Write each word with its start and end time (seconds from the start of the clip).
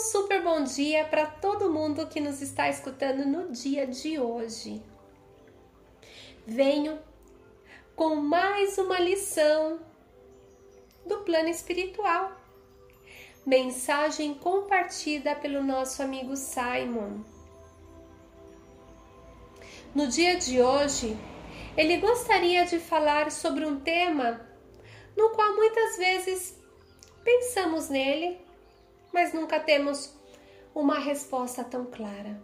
super 0.00 0.42
bom 0.42 0.64
dia 0.64 1.04
para 1.04 1.26
todo 1.26 1.70
mundo 1.70 2.06
que 2.06 2.20
nos 2.20 2.40
está 2.40 2.70
escutando 2.70 3.26
no 3.26 3.52
dia 3.52 3.86
de 3.86 4.18
hoje. 4.18 4.82
Venho 6.46 6.98
com 7.94 8.16
mais 8.16 8.78
uma 8.78 8.98
lição 8.98 9.78
do 11.06 11.18
plano 11.18 11.50
espiritual. 11.50 12.32
Mensagem 13.44 14.32
compartida 14.34 15.34
pelo 15.36 15.62
nosso 15.62 16.02
amigo 16.02 16.34
Simon. 16.34 17.20
No 19.94 20.06
dia 20.06 20.36
de 20.36 20.62
hoje, 20.62 21.14
ele 21.76 21.98
gostaria 21.98 22.64
de 22.64 22.78
falar 22.78 23.30
sobre 23.30 23.66
um 23.66 23.78
tema 23.78 24.40
no 25.14 25.30
qual 25.30 25.54
muitas 25.54 25.98
vezes 25.98 26.58
pensamos 27.22 27.90
nele, 27.90 28.40
mas 29.12 29.32
nunca 29.32 29.58
temos 29.60 30.14
uma 30.74 30.98
resposta 30.98 31.64
tão 31.64 31.86
clara. 31.86 32.40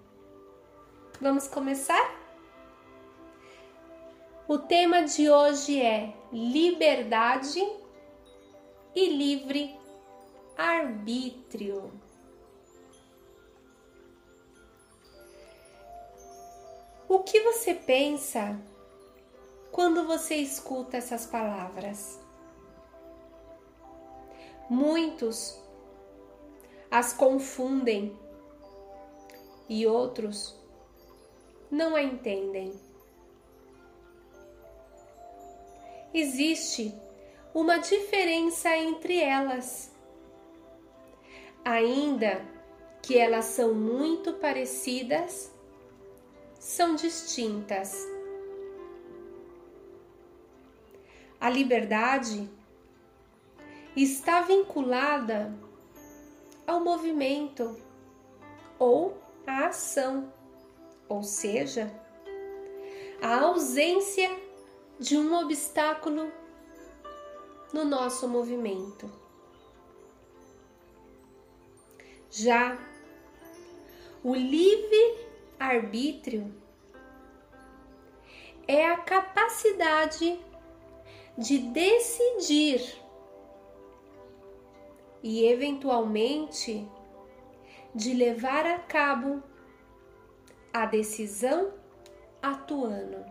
Vamos 1.20 1.48
começar? 1.48 2.26
O 4.48 4.58
tema 4.58 5.02
de 5.02 5.30
hoje 5.30 5.80
é 5.80 6.14
liberdade 6.32 7.60
e 8.94 9.08
livre 9.08 9.76
arbítrio. 10.56 11.92
O 17.08 17.20
que 17.20 17.40
você 17.40 17.74
pensa 17.74 18.60
quando 19.70 20.06
você 20.06 20.36
escuta 20.36 20.96
essas 20.96 21.26
palavras? 21.26 22.20
Muitos 24.68 25.60
as 26.96 27.12
confundem 27.12 28.18
e 29.68 29.86
outros 29.86 30.58
não 31.70 31.94
a 31.94 32.02
entendem. 32.02 32.72
Existe 36.14 36.94
uma 37.52 37.76
diferença 37.76 38.74
entre 38.74 39.18
elas, 39.20 39.94
ainda 41.62 42.42
que 43.02 43.18
elas 43.18 43.44
são 43.44 43.74
muito 43.74 44.32
parecidas, 44.32 45.52
são 46.58 46.94
distintas. 46.94 48.08
A 51.38 51.50
liberdade 51.50 52.48
está 53.94 54.40
vinculada 54.40 55.65
ao 56.66 56.80
movimento 56.80 57.76
ou 58.78 59.16
à 59.46 59.66
ação, 59.66 60.32
ou 61.08 61.22
seja, 61.22 61.92
a 63.22 63.40
ausência 63.40 64.30
de 64.98 65.16
um 65.16 65.34
obstáculo 65.34 66.30
no 67.72 67.84
nosso 67.84 68.28
movimento. 68.28 69.10
Já 72.30 72.76
o 74.22 74.34
livre 74.34 75.26
arbítrio 75.58 76.52
é 78.66 78.90
a 78.90 78.98
capacidade 78.98 80.38
de 81.38 81.58
decidir 81.58 83.05
e, 85.26 85.44
eventualmente, 85.44 86.88
de 87.92 88.14
levar 88.14 88.64
a 88.64 88.78
cabo 88.78 89.42
a 90.72 90.86
decisão 90.86 91.72
atuando. 92.40 93.26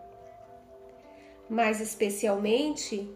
Mais 1.50 1.80
especialmente, 1.80 3.10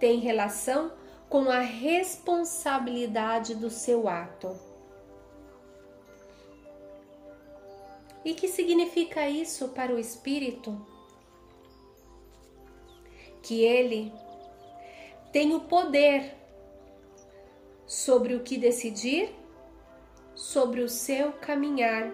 tem 0.00 0.18
relação 0.18 0.90
com 1.28 1.48
a 1.48 1.60
responsabilidade 1.60 3.54
do 3.54 3.70
seu 3.70 4.08
ato. 4.08 4.58
E 8.24 8.34
que 8.34 8.48
significa 8.48 9.28
isso 9.28 9.68
para 9.68 9.94
o 9.94 9.98
espírito? 9.98 10.84
Que 13.40 13.62
ele 13.62 14.12
tem 15.30 15.54
o 15.54 15.60
poder 15.60 16.37
sobre 17.88 18.34
o 18.34 18.40
que 18.40 18.58
decidir, 18.58 19.34
sobre 20.34 20.82
o 20.82 20.88
seu 20.88 21.32
caminhar 21.32 22.12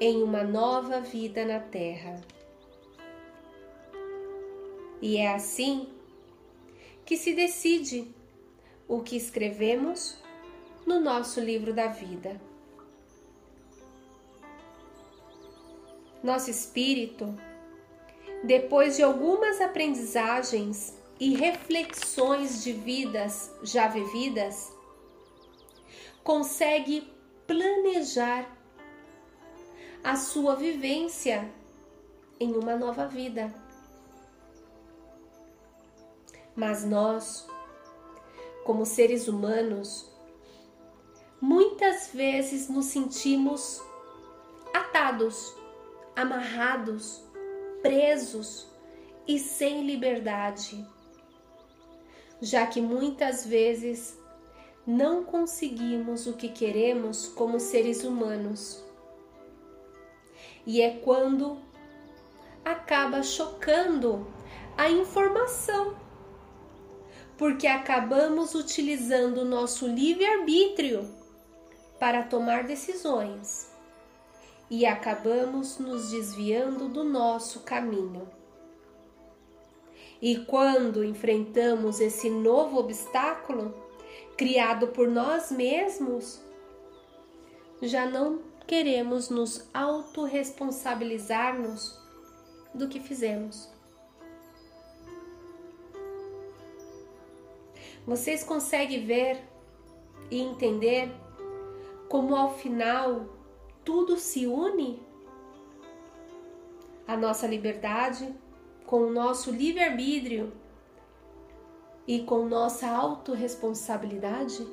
em 0.00 0.22
uma 0.22 0.42
nova 0.42 1.00
vida 1.00 1.44
na 1.44 1.60
Terra. 1.60 2.20
E 5.00 5.18
é 5.18 5.34
assim 5.34 5.90
que 7.04 7.16
se 7.16 7.34
decide 7.34 8.08
o 8.88 9.02
que 9.02 9.16
escrevemos 9.16 10.16
no 10.86 10.98
nosso 10.98 11.40
livro 11.40 11.74
da 11.74 11.88
vida. 11.88 12.40
Nosso 16.22 16.50
espírito, 16.50 17.38
depois 18.42 18.96
de 18.96 19.02
algumas 19.02 19.60
aprendizagens 19.60 20.96
e 21.20 21.34
reflexões 21.36 22.64
de 22.64 22.72
vidas 22.72 23.52
já 23.62 23.88
vividas, 23.88 24.75
consegue 26.26 27.08
planejar 27.46 28.50
a 30.02 30.16
sua 30.16 30.56
vivência 30.56 31.48
em 32.40 32.56
uma 32.56 32.74
nova 32.74 33.06
vida. 33.06 33.54
Mas 36.56 36.84
nós, 36.84 37.46
como 38.64 38.84
seres 38.84 39.28
humanos, 39.28 40.10
muitas 41.40 42.08
vezes 42.12 42.68
nos 42.68 42.86
sentimos 42.86 43.80
atados, 44.74 45.54
amarrados, 46.16 47.22
presos 47.82 48.66
e 49.28 49.38
sem 49.38 49.86
liberdade, 49.86 50.84
já 52.42 52.66
que 52.66 52.80
muitas 52.80 53.46
vezes 53.46 54.18
não 54.86 55.24
conseguimos 55.24 56.26
o 56.26 56.34
que 56.34 56.48
queremos 56.48 57.26
como 57.26 57.58
seres 57.58 58.04
humanos. 58.04 58.84
E 60.64 60.80
é 60.80 60.98
quando 60.98 61.58
acaba 62.64 63.22
chocando 63.22 64.26
a 64.76 64.88
informação, 64.88 65.96
porque 67.36 67.66
acabamos 67.66 68.54
utilizando 68.54 69.38
o 69.38 69.44
nosso 69.44 69.86
livre-arbítrio 69.86 71.08
para 71.98 72.22
tomar 72.22 72.64
decisões 72.64 73.72
e 74.70 74.84
acabamos 74.84 75.78
nos 75.78 76.10
desviando 76.10 76.88
do 76.88 77.02
nosso 77.04 77.60
caminho. 77.60 78.28
E 80.20 80.36
quando 80.44 81.04
enfrentamos 81.04 82.00
esse 82.00 82.30
novo 82.30 82.78
obstáculo, 82.78 83.85
criado 84.36 84.88
por 84.88 85.08
nós 85.08 85.50
mesmos, 85.50 86.44
já 87.80 88.04
não 88.06 88.42
queremos 88.66 89.30
nos 89.30 89.66
autorresponsabilizar-nos 89.72 91.98
do 92.74 92.86
que 92.88 93.00
fizemos. 93.00 93.74
Vocês 98.06 98.44
conseguem 98.44 99.04
ver 99.04 99.42
e 100.30 100.40
entender 100.40 101.10
como 102.08 102.36
ao 102.36 102.56
final 102.56 103.26
tudo 103.84 104.16
se 104.16 104.46
une? 104.46 105.04
A 107.06 107.16
nossa 107.16 107.46
liberdade 107.46 108.34
com 108.84 109.02
o 109.02 109.12
nosso 109.12 109.50
livre-arbítrio 109.50 110.52
e 112.06 112.20
com 112.20 112.46
nossa 112.46 112.88
autorresponsabilidade? 112.88 114.66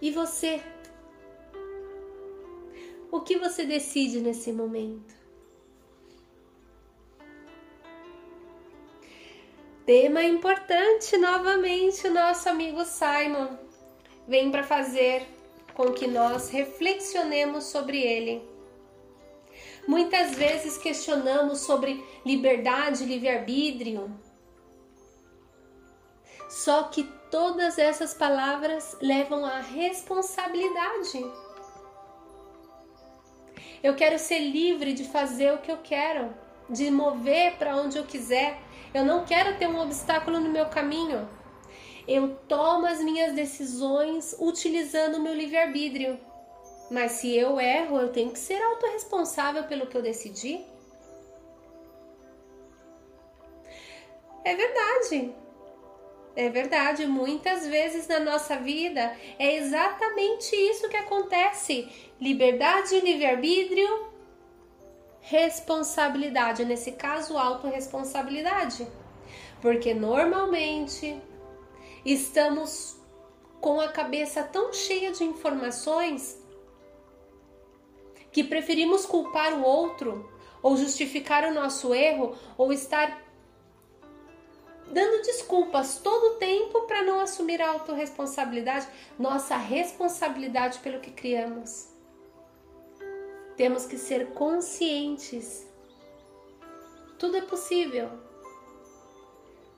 E 0.00 0.10
você? 0.10 0.60
O 3.10 3.20
que 3.20 3.38
você 3.38 3.64
decide 3.64 4.20
nesse 4.20 4.52
momento? 4.52 5.14
Tema 9.86 10.22
importante 10.22 11.16
novamente, 11.16 12.06
o 12.06 12.14
nosso 12.14 12.48
amigo 12.48 12.84
Simon 12.84 13.58
vem 14.28 14.50
para 14.50 14.62
fazer 14.62 15.26
com 15.74 15.92
que 15.92 16.06
nós 16.06 16.50
reflexionemos 16.50 17.64
sobre 17.64 18.00
ele. 18.00 18.42
Muitas 19.86 20.36
vezes 20.36 20.78
questionamos 20.78 21.60
sobre 21.60 22.04
liberdade 22.24 23.04
livre-arbítrio, 23.04 24.16
Só 26.52 26.82
que 26.82 27.04
todas 27.30 27.78
essas 27.78 28.12
palavras 28.12 28.94
levam 29.00 29.42
à 29.42 29.58
responsabilidade. 29.60 31.24
Eu 33.82 33.96
quero 33.96 34.18
ser 34.18 34.38
livre 34.38 34.92
de 34.92 35.04
fazer 35.04 35.54
o 35.54 35.58
que 35.58 35.72
eu 35.72 35.78
quero, 35.78 36.34
de 36.68 36.90
mover 36.90 37.56
para 37.56 37.74
onde 37.74 37.96
eu 37.96 38.04
quiser. 38.04 38.60
Eu 38.92 39.02
não 39.02 39.24
quero 39.24 39.56
ter 39.56 39.66
um 39.66 39.80
obstáculo 39.80 40.38
no 40.38 40.50
meu 40.50 40.66
caminho. 40.66 41.26
Eu 42.06 42.36
tomo 42.46 42.84
as 42.84 43.00
minhas 43.00 43.32
decisões 43.32 44.36
utilizando 44.38 45.14
o 45.14 45.22
meu 45.22 45.34
livre-arbítrio. 45.34 46.20
Mas 46.90 47.12
se 47.12 47.34
eu 47.34 47.58
erro, 47.58 47.98
eu 47.98 48.12
tenho 48.12 48.30
que 48.30 48.38
ser 48.38 48.62
autorresponsável 48.62 49.64
pelo 49.64 49.86
que 49.86 49.96
eu 49.96 50.02
decidi. 50.02 50.66
É 54.44 54.54
verdade. 54.54 55.41
É 56.34 56.48
verdade, 56.48 57.06
muitas 57.06 57.66
vezes 57.66 58.08
na 58.08 58.18
nossa 58.18 58.56
vida 58.56 59.14
é 59.38 59.56
exatamente 59.56 60.56
isso 60.56 60.88
que 60.88 60.96
acontece: 60.96 61.88
liberdade, 62.18 62.98
livre-arbítrio, 63.00 64.10
responsabilidade, 65.20 66.64
nesse 66.64 66.92
caso, 66.92 67.36
autorresponsabilidade. 67.36 68.86
Porque 69.60 69.92
normalmente 69.92 71.20
estamos 72.04 72.96
com 73.60 73.80
a 73.80 73.88
cabeça 73.88 74.42
tão 74.42 74.72
cheia 74.72 75.12
de 75.12 75.22
informações 75.22 76.40
que 78.32 78.42
preferimos 78.42 79.04
culpar 79.04 79.52
o 79.52 79.62
outro 79.62 80.32
ou 80.62 80.76
justificar 80.76 81.44
o 81.44 81.54
nosso 81.54 81.94
erro 81.94 82.34
ou 82.56 82.72
estar 82.72 83.22
dando 84.92 85.22
desculpas 85.22 85.98
todo 86.00 86.34
o 86.34 86.34
tempo 86.34 86.82
para 86.82 87.02
não 87.02 87.20
assumir 87.20 87.62
a 87.62 87.70
autorresponsabilidade, 87.70 88.86
nossa 89.18 89.56
responsabilidade 89.56 90.78
pelo 90.80 91.00
que 91.00 91.10
criamos. 91.10 91.88
Temos 93.56 93.86
que 93.86 93.96
ser 93.96 94.34
conscientes. 94.34 95.66
Tudo 97.18 97.38
é 97.38 97.40
possível, 97.40 98.10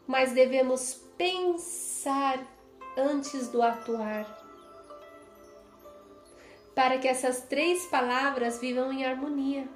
mas 0.05 0.33
devemos 0.33 0.95
pensar 1.17 2.45
antes 2.97 3.49
do 3.49 3.63
atuar. 3.63 4.43
Para 6.75 6.99
que 6.99 7.07
essas 7.07 7.43
três 7.43 7.87
palavras 7.87 8.59
vivam 8.59 8.93
em 8.93 9.07
harmonia. 9.07 9.69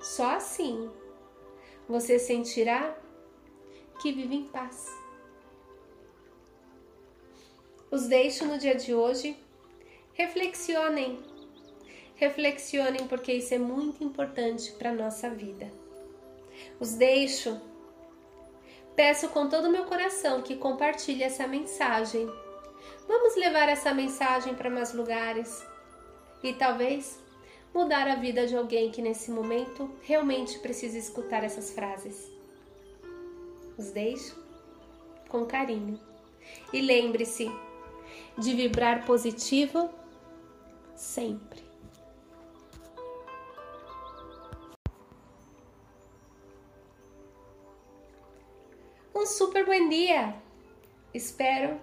Só 0.00 0.36
assim 0.36 0.88
você 1.88 2.18
sentirá 2.18 2.96
que 4.00 4.12
vive 4.12 4.34
em 4.34 4.44
paz. 4.44 4.92
Os 7.90 8.06
deixo 8.06 8.44
no 8.44 8.58
dia 8.58 8.74
de 8.74 8.94
hoje. 8.94 9.36
Reflexionem. 10.14 11.22
Reflexionem 12.16 13.06
porque 13.06 13.32
isso 13.32 13.54
é 13.54 13.58
muito 13.58 14.02
importante 14.02 14.72
para 14.72 14.92
nossa 14.92 15.30
vida. 15.30 15.70
Os 16.80 16.94
deixo. 16.94 17.60
Peço 18.96 19.28
com 19.28 19.48
todo 19.48 19.66
o 19.66 19.70
meu 19.70 19.84
coração 19.84 20.42
que 20.42 20.56
compartilhe 20.56 21.22
essa 21.22 21.46
mensagem. 21.46 22.26
Vamos 23.08 23.36
levar 23.36 23.68
essa 23.68 23.92
mensagem 23.92 24.54
para 24.54 24.70
mais 24.70 24.92
lugares 24.92 25.64
e 26.42 26.52
talvez 26.52 27.18
mudar 27.74 28.06
a 28.06 28.14
vida 28.14 28.46
de 28.46 28.56
alguém 28.56 28.92
que 28.92 29.02
nesse 29.02 29.32
momento 29.32 29.90
realmente 30.02 30.60
precisa 30.60 30.96
escutar 30.96 31.42
essas 31.42 31.72
frases. 31.72 32.30
Os 33.76 33.90
deixo 33.90 34.40
com 35.28 35.44
carinho. 35.44 35.98
E 36.72 36.80
lembre-se 36.80 37.50
de 38.38 38.54
vibrar 38.54 39.04
positivo 39.04 39.90
sempre. 40.94 41.64
Um 49.12 49.26
super 49.26 49.64
bom 49.64 49.88
dia! 49.88 50.34
Espero 51.12 51.80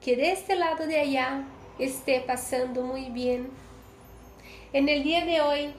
que 0.00 0.16
deste 0.16 0.54
lado 0.54 0.86
de 0.86 0.96
allá 0.96 1.44
esté 1.78 2.20
passando 2.20 2.82
muito 2.82 3.12
bem 3.12 3.67
En 4.70 4.86
el 4.90 5.02
día 5.02 5.24
de 5.24 5.40
hoy 5.40 5.72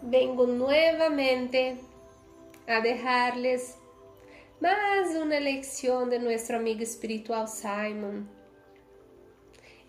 vengo 0.00 0.46
nuevamente 0.46 1.76
a 2.66 2.80
dejarles 2.80 3.76
más 4.60 5.14
una 5.14 5.38
lección 5.40 6.08
de 6.08 6.18
nuestro 6.18 6.56
amigo 6.56 6.80
espiritual 6.80 7.46
Simon. 7.46 8.26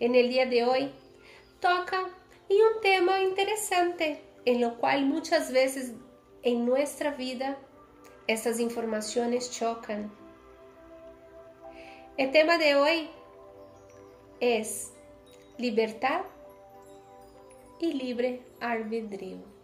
En 0.00 0.14
el 0.14 0.28
día 0.28 0.44
de 0.44 0.64
hoy 0.64 0.92
toca 1.60 2.10
en 2.50 2.56
un 2.56 2.82
tema 2.82 3.22
interesante, 3.22 4.20
en 4.44 4.60
lo 4.60 4.76
cual 4.76 5.06
muchas 5.06 5.50
veces 5.50 5.94
en 6.42 6.66
nuestra 6.66 7.12
vida 7.12 7.56
estas 8.26 8.60
informaciones 8.60 9.50
chocan. 9.50 10.12
El 12.18 12.32
tema 12.32 12.58
de 12.58 12.74
hoy 12.74 13.08
es 14.40 14.92
libertad 15.56 16.20
y 17.80 17.92
libre 17.92 18.42
albedrío. 18.60 19.56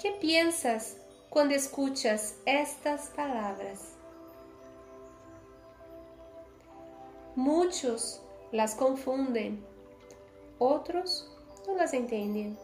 ¿Qué 0.00 0.10
piensas 0.20 0.96
cuando 1.30 1.54
escuchas 1.54 2.36
estas 2.44 3.08
palabras? 3.10 3.92
Muchos 7.36 8.20
las 8.50 8.74
confunden, 8.74 9.64
otros 10.58 11.30
no 11.66 11.76
las 11.76 11.94
entienden. 11.94 12.58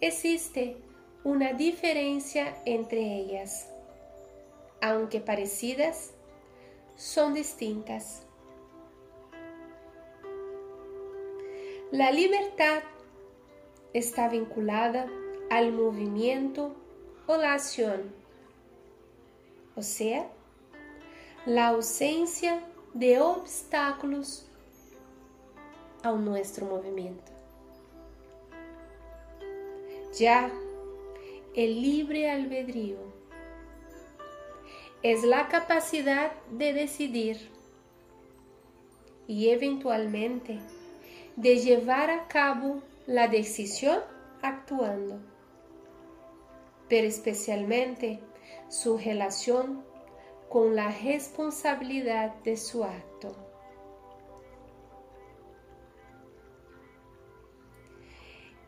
Existe 0.00 0.76
una 1.24 1.52
diferencia 1.52 2.56
entre 2.64 3.00
ellas, 3.16 3.68
aunque 4.80 5.20
parecidas, 5.20 6.12
son 7.00 7.32
distintas. 7.32 8.26
La 11.90 12.12
libertad 12.12 12.82
está 13.94 14.28
vinculada 14.28 15.06
al 15.48 15.72
movimiento 15.72 16.76
o 17.26 17.38
la 17.38 17.54
acción, 17.54 18.12
o 19.76 19.82
sea, 19.82 20.30
la 21.46 21.68
ausencia 21.68 22.62
de 22.92 23.18
obstáculos 23.18 24.46
a 26.02 26.12
nuestro 26.12 26.66
movimiento. 26.66 27.32
Ya 30.18 30.52
el 31.54 31.80
libre 31.80 32.30
albedrío 32.30 33.09
es 35.02 35.24
la 35.24 35.48
capacidad 35.48 36.32
de 36.50 36.72
decidir 36.74 37.50
y 39.26 39.48
eventualmente 39.48 40.58
de 41.36 41.56
llevar 41.58 42.10
a 42.10 42.28
cabo 42.28 42.82
la 43.06 43.28
decisión 43.28 44.00
actuando, 44.42 45.20
pero 46.88 47.06
especialmente 47.06 48.20
su 48.68 48.98
relación 48.98 49.84
con 50.48 50.74
la 50.76 50.90
responsabilidad 50.90 52.34
de 52.42 52.56
su 52.56 52.84
acto. 52.84 53.34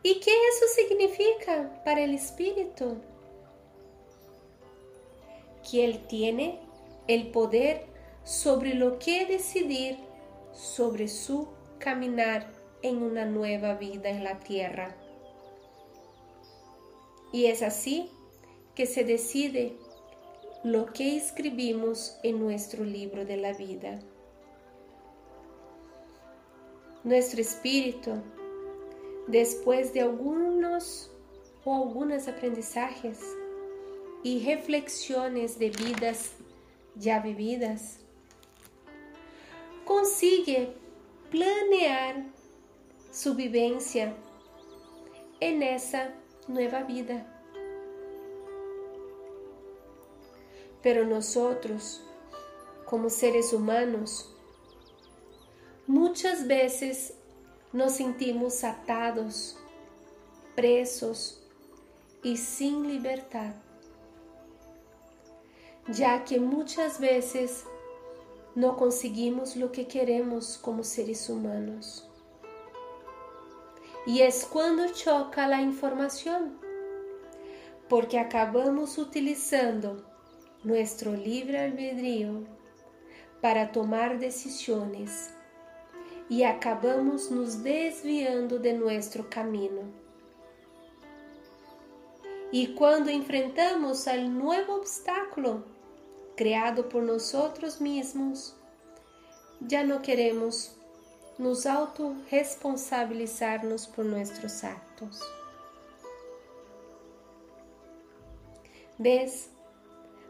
¿Y 0.01 0.19
qué 0.19 0.31
eso 0.31 0.65
significa 0.75 1.81
para 1.85 2.01
el 2.01 2.15
espíritu? 2.15 2.97
Que 5.69 5.85
Él 5.85 6.05
tiene 6.07 6.59
el 7.07 7.31
poder 7.31 7.85
sobre 8.23 8.73
lo 8.73 8.99
que 8.99 9.25
decidir 9.25 9.97
sobre 10.53 11.07
su 11.07 11.47
caminar 11.79 12.51
en 12.81 13.01
una 13.01 13.25
nueva 13.25 13.75
vida 13.75 14.09
en 14.09 14.23
la 14.23 14.39
tierra. 14.39 14.95
Y 17.31 17.47
es 17.47 17.63
así 17.63 18.09
que 18.75 18.85
se 18.85 19.03
decide 19.03 19.75
lo 20.63 20.85
que 20.93 21.17
escribimos 21.17 22.17
en 22.23 22.39
nuestro 22.39 22.83
libro 22.83 23.25
de 23.25 23.37
la 23.37 23.53
vida. 23.53 23.99
Nuestro 27.03 27.41
espíritu, 27.41 28.11
después 29.27 29.93
de 29.93 30.01
algunos 30.01 31.11
o 31.65 31.75
algunas 31.75 32.27
aprendizajes, 32.27 33.19
y 34.23 34.43
reflexiones 34.45 35.59
de 35.59 35.69
vidas 35.69 36.31
ya 36.95 37.19
vividas, 37.19 37.99
consigue 39.85 40.73
planear 41.29 42.25
su 43.11 43.35
vivencia 43.35 44.15
en 45.39 45.63
esa 45.63 46.13
nueva 46.47 46.83
vida. 46.83 47.27
Pero 50.81 51.05
nosotros, 51.05 52.01
como 52.85 53.09
seres 53.09 53.53
humanos, 53.53 54.35
muchas 55.87 56.47
veces 56.47 57.15
nos 57.71 57.93
sentimos 57.93 58.63
atados, 58.63 59.57
presos 60.55 61.41
y 62.21 62.37
sin 62.37 62.87
libertad, 62.87 63.55
ya 65.87 66.23
que 66.23 66.39
muchas 66.39 66.99
veces 66.99 67.65
no 68.55 68.77
conseguimos 68.77 69.55
lo 69.55 69.71
que 69.71 69.87
queremos 69.87 70.57
como 70.57 70.83
seres 70.83 71.29
humanos. 71.29 72.07
Y 74.05 74.21
es 74.21 74.45
cuando 74.45 74.87
choca 74.89 75.47
la 75.47 75.61
información, 75.61 76.59
porque 77.89 78.19
acabamos 78.19 78.97
utilizando 78.97 80.03
nuestro 80.63 81.13
libre 81.13 81.59
albedrío 81.59 82.43
para 83.41 83.71
tomar 83.71 84.19
decisiones 84.19 85.31
y 86.29 86.43
acabamos 86.43 87.31
nos 87.31 87.63
desviando 87.63 88.57
de 88.59 88.73
nuestro 88.73 89.29
camino. 89.29 89.81
Y 92.51 92.73
cuando 92.75 93.09
enfrentamos 93.09 94.07
al 94.07 94.37
nuevo 94.37 94.75
obstáculo 94.75 95.72
creado 96.35 96.89
por 96.89 97.03
nosotros 97.03 97.79
mismos, 97.81 98.55
ya 99.59 99.83
no 99.83 100.01
queremos 100.01 100.75
nos 101.37 101.65
autorresponsabilizarnos 101.65 103.87
por 103.87 104.05
nuestros 104.05 104.63
actos. 104.63 105.19
¿Ves 108.97 109.49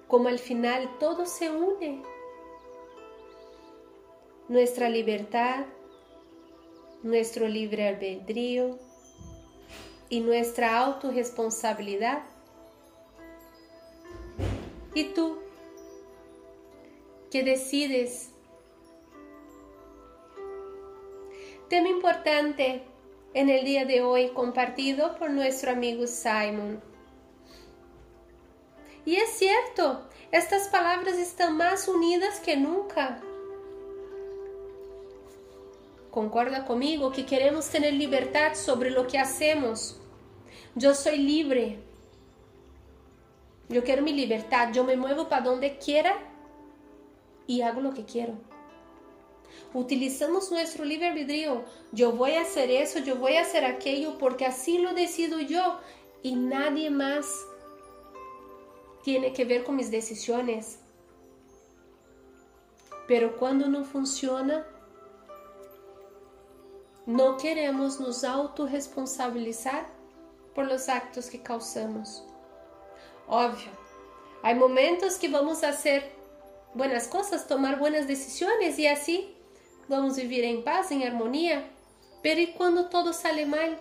como 0.07 0.29
al 0.29 0.39
final 0.39 0.98
todo 1.00 1.25
se 1.25 1.51
une? 1.51 2.01
Nuestra 4.48 4.88
libertad, 4.89 5.65
nuestro 7.01 7.48
libre 7.48 7.89
albedrío 7.89 8.77
y 10.10 10.19
nuestra 10.22 10.79
autorresponsabilidad. 10.79 12.24
¿Y 14.93 15.05
tú? 15.05 15.43
¿Qué 17.34 17.42
decides 17.42 18.30
Tema 21.68 21.90
importante 21.90 22.84
en 23.34 23.50
el 23.50 23.66
día 23.66 23.86
de 23.86 24.04
hoy 24.04 24.30
compartido 24.36 25.18
por 25.18 25.32
nuestro 25.32 25.72
amigo 25.72 26.06
Simon. 26.06 26.80
Y 29.04 29.16
es 29.16 29.32
cierto, 29.32 30.08
estas 30.32 30.68
palabras 30.68 31.16
están 31.16 31.58
más 31.58 31.88
unidas 31.88 32.40
que 32.40 32.56
nunca. 32.56 33.20
Concorda 36.12 36.66
conmigo 36.66 37.12
que 37.12 37.25
queremos 37.25 37.68
tener 37.68 37.96
libertad 37.96 38.54
sobre 38.54 38.92
lo 38.92 39.08
que 39.08 39.18
hacemos. 39.18 40.00
Yo 40.75 40.94
soy 40.94 41.18
libre. 41.18 41.80
Yo 43.70 43.84
quiero 43.84 44.04
mi 44.04 44.13
libertad. 44.13 44.70
Yo 44.72 44.84
me 44.84 44.96
muevo 44.96 45.30
para 45.30 45.42
donde 45.42 45.80
quiera 45.80 46.30
y 47.48 47.62
hago 47.62 47.82
lo 47.82 47.94
que 47.94 48.06
quiero 48.06 48.36
utilizamos 49.74 50.52
nuestro 50.52 50.86
libre 50.86 51.08
albedrío. 51.08 51.64
Yo 51.92 52.12
voy 52.12 52.34
a 52.34 52.42
hacer 52.42 52.70
eso, 52.72 53.00
yo 53.00 53.16
voy 53.16 53.36
a 53.36 53.42
hacer 53.42 53.66
aquello 53.66 54.18
porque 54.18 54.46
así 54.46 54.78
lo 54.78 54.94
decido 54.94 55.40
yo 55.40 55.80
y 56.22 56.36
nadie 56.36 56.90
más 56.90 57.26
tiene 59.04 59.34
que 59.34 59.46
ver 59.46 59.64
con 59.64 59.76
mis 59.76 59.92
decisiones. 59.92 60.80
Pero 63.08 63.36
cuando 63.38 63.68
no 63.68 63.84
funciona, 63.84 64.66
no 67.06 67.36
queremos 67.38 68.00
nos 68.00 68.24
autorresponsabilizar 68.24 69.88
por 70.56 70.68
los 70.68 70.88
actos 70.88 71.30
que 71.30 71.42
causamos. 71.42 72.24
Óbvio, 73.28 73.72
hay 74.42 74.56
momentos 74.56 75.16
que 75.16 75.28
vamos 75.28 75.64
a 75.64 75.70
hacer 75.70 76.23
buenas 76.74 77.08
cosas, 77.08 77.48
tomar 77.48 77.77
buenas 77.77 78.08
decisiones 78.08 78.77
y 78.80 78.88
así 78.88 79.36
vamos 79.88 80.15
vivir 80.15 80.44
em 80.44 80.62
paz, 80.62 80.92
em 80.92 81.06
harmonia. 81.06 81.63
Pero 82.22 82.39
e 82.39 82.48
quando 82.48 82.89
todo 82.89 83.13
sale 83.13 83.46
mal? 83.46 83.77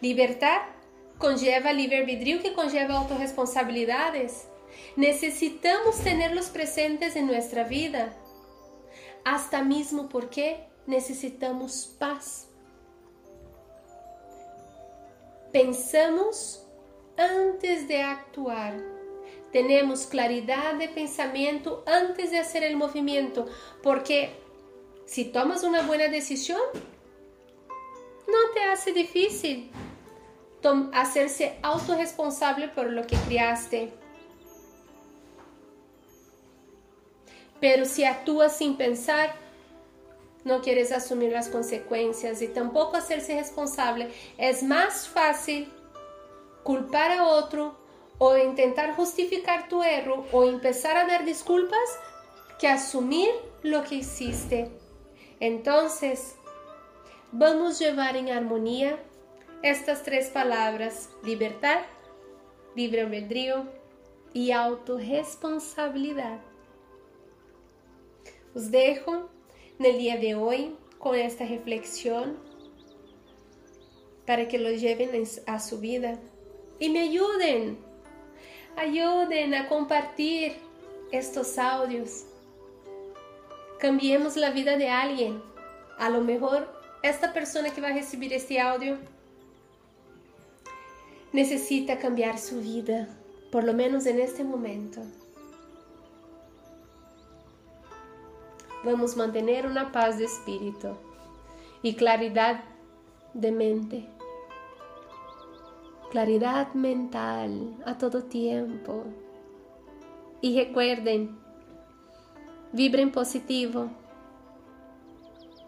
Libertar 0.00 0.74
conlleva 1.18 1.72
livre-arbítrio 1.72 2.40
que 2.40 2.52
conlleva 2.52 2.94
autorresponsabilidades. 2.94 4.48
Necessitamos 4.96 5.98
tenerlos 5.98 6.48
presentes 6.48 7.16
em 7.16 7.22
nossa 7.22 7.64
vida, 7.64 8.14
hasta 9.24 9.62
mesmo 9.62 10.08
porque 10.08 10.60
necessitamos 10.86 11.86
paz. 11.98 12.48
Pensamos 15.52 16.65
antes 17.16 17.88
de 17.88 18.02
actuar 18.02 18.74
tenemos 19.52 20.06
claridad 20.06 20.74
de 20.74 20.88
pensamiento 20.88 21.82
antes 21.86 22.30
de 22.30 22.38
hacer 22.38 22.62
el 22.62 22.76
movimiento, 22.76 23.46
porque 23.82 24.30
si 25.06 25.24
tomas 25.24 25.62
una 25.62 25.82
buena 25.82 26.08
decisión, 26.08 26.60
no 28.28 28.52
te 28.54 28.62
hace 28.64 28.92
difícil 28.92 29.70
hacerse 30.92 31.56
autorresponsable 31.62 32.68
por 32.68 32.90
lo 32.90 33.06
que 33.06 33.16
criaste. 33.28 33.92
Pero 37.60 37.84
si 37.84 38.04
actúas 38.04 38.56
sin 38.56 38.76
pensar, 38.76 39.34
no 40.44 40.60
quieres 40.60 40.92
asumir 40.92 41.32
las 41.32 41.48
consecuencias 41.48 42.42
y 42.42 42.48
tampoco 42.48 42.96
hacerse 42.96 43.36
responsable, 43.36 44.10
es 44.38 44.62
más 44.62 45.08
fácil 45.08 45.72
culpar 46.66 47.12
a 47.12 47.28
otro 47.28 47.76
o 48.18 48.36
intentar 48.36 48.96
justificar 48.96 49.68
tu 49.68 49.84
error 49.84 50.24
o 50.32 50.42
empezar 50.44 50.96
a 50.96 51.06
dar 51.06 51.24
disculpas 51.24 51.88
que 52.58 52.66
asumir 52.66 53.30
lo 53.62 53.84
que 53.84 53.94
hiciste. 53.96 54.68
Entonces, 55.38 56.34
vamos 57.30 57.80
a 57.80 57.84
llevar 57.84 58.16
en 58.16 58.30
armonía 58.30 58.98
estas 59.62 60.02
tres 60.02 60.28
palabras, 60.30 61.08
libertad, 61.22 61.82
libre 62.74 63.02
albedrío 63.02 63.68
y 64.32 64.50
autorresponsabilidad. 64.50 66.40
Os 68.56 68.72
dejo 68.72 69.30
en 69.78 69.86
el 69.86 69.98
día 69.98 70.16
de 70.16 70.34
hoy 70.34 70.76
con 70.98 71.14
esta 71.14 71.46
reflexión 71.46 72.36
para 74.26 74.48
que 74.48 74.58
lo 74.58 74.72
lleven 74.72 75.10
a 75.46 75.60
su 75.60 75.78
vida 75.78 76.18
y 76.78 76.90
me 76.90 77.00
ayuden 77.00 77.86
Ayuden 78.76 79.54
a 79.54 79.68
compartir 79.68 80.54
estos 81.10 81.56
audios. 81.56 82.26
Cambiemos 83.80 84.36
la 84.36 84.50
vida 84.50 84.76
de 84.76 84.90
alguien. 84.90 85.42
A 85.98 86.10
lo 86.10 86.20
mejor 86.20 86.68
esta 87.02 87.32
persona 87.32 87.70
que 87.70 87.80
va 87.80 87.88
a 87.88 87.94
recibir 87.94 88.34
este 88.34 88.60
audio 88.60 88.98
necesita 91.32 91.98
cambiar 91.98 92.38
su 92.38 92.60
vida, 92.60 93.08
por 93.50 93.64
lo 93.64 93.72
menos 93.72 94.04
en 94.04 94.20
este 94.20 94.44
momento. 94.44 95.00
Vamos 98.84 99.16
mantener 99.16 99.66
una 99.66 99.90
paz 99.90 100.18
de 100.18 100.26
espíritu 100.26 100.98
y 101.82 101.94
claridad 101.94 102.62
de 103.32 103.52
mente 103.52 104.15
claridad 106.10 106.72
mental 106.74 107.76
a 107.84 107.98
todo 107.98 108.24
tiempo. 108.24 109.04
Y 110.40 110.58
recuerden, 110.58 111.38
vibren 112.72 113.10
positivo 113.10 113.88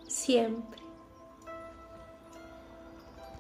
siempre. 0.07 0.88